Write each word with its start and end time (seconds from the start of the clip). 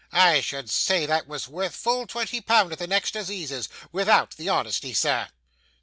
I 0.13 0.41
should 0.41 0.67
say 0.71 1.05
that 1.05 1.27
was 1.27 1.47
worth 1.47 1.75
full 1.75 2.07
twenty 2.07 2.41
pound 2.41 2.71
at 2.71 2.79
the 2.79 2.87
next 2.87 3.15
assizes, 3.15 3.69
without 3.91 4.31
the 4.35 4.49
honesty, 4.49 4.95
sir. 4.95 5.27